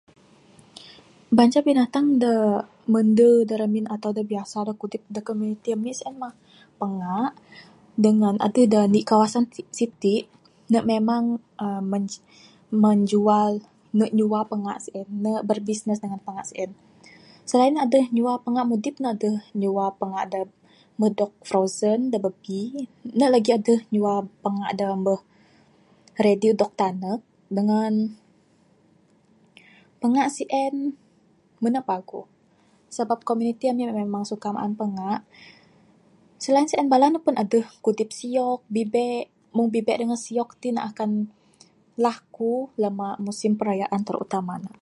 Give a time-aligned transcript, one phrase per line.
[1.37, 2.35] Banca binatang da
[2.93, 6.33] Mende da ramin ato da biasa da kudip dak komuniti ami sien mah
[6.79, 7.33] panga'k,
[8.03, 9.43] dangan adeh da 1 kawasan
[9.77, 10.15] siti
[10.71, 11.25] ne memang
[11.65, 11.93] emm
[12.83, 13.53] menjual.
[13.97, 15.07] Ne nyua panga'k sien.
[15.23, 16.69] Ne berbisnes dangan panga'k sien.
[17.49, 20.49] Selain adeh nyua panga'k mudip ne adeh nyua panga'k dak
[20.99, 22.61] meh dog frozen, da babbi,
[23.19, 24.13] ne lagi adeh nyua
[24.43, 25.21] panga'k da meh
[26.23, 27.19] ready dog tanek
[27.55, 27.93] dangan
[30.01, 30.73] panga'k sien
[31.63, 32.25] mene paguh
[32.95, 35.21] sabab komuniti ami memang suka maan panga'k.
[36.43, 39.23] Selain sien bala ne pun adeh kudip siok, bibek.
[39.55, 41.11] Mung bibek dangan siok ti ne akan
[42.05, 44.69] laku lama musim perayaan terutama ne.